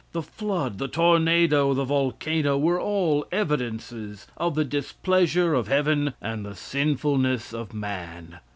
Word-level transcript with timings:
The 0.13 0.23
flood, 0.23 0.79
the 0.79 0.87
tornado, 0.87 1.75
the 1.75 1.83
volcano, 1.85 2.57
were 2.57 2.79
all 2.81 3.23
evidences 3.31 4.25
of 4.35 4.55
the 4.55 4.65
displeasure 4.65 5.53
of 5.53 5.67
heaven 5.67 6.15
and 6.19 6.43
the 6.43 6.55
sinfulness 6.55 7.53
of 7.53 7.71
man. 7.71 8.39